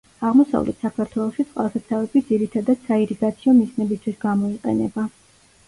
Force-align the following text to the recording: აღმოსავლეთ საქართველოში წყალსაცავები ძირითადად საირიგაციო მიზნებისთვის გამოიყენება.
აღმოსავლეთ 0.27 0.79
საქართველოში 0.85 1.45
წყალსაცავები 1.49 2.23
ძირითადად 2.31 2.83
საირიგაციო 2.89 3.57
მიზნებისთვის 3.61 4.21
გამოიყენება. 4.27 5.09